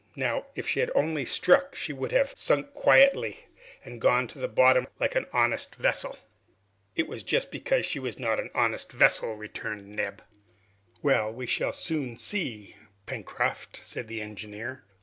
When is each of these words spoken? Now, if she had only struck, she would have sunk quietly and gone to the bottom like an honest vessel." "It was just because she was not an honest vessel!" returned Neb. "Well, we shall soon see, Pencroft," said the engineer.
Now, 0.15 0.47
if 0.55 0.67
she 0.67 0.79
had 0.79 0.89
only 0.95 1.25
struck, 1.25 1.75
she 1.75 1.93
would 1.93 2.11
have 2.11 2.33
sunk 2.35 2.73
quietly 2.73 3.45
and 3.85 4.01
gone 4.01 4.27
to 4.29 4.39
the 4.39 4.47
bottom 4.47 4.87
like 4.99 5.13
an 5.13 5.27
honest 5.31 5.75
vessel." 5.75 6.17
"It 6.95 7.07
was 7.07 7.23
just 7.23 7.51
because 7.51 7.85
she 7.85 7.99
was 7.99 8.17
not 8.17 8.39
an 8.39 8.49
honest 8.55 8.91
vessel!" 8.91 9.35
returned 9.35 9.87
Neb. 9.89 10.23
"Well, 11.03 11.31
we 11.31 11.45
shall 11.45 11.71
soon 11.71 12.17
see, 12.17 12.75
Pencroft," 13.05 13.81
said 13.85 14.07
the 14.07 14.21
engineer. 14.23 14.85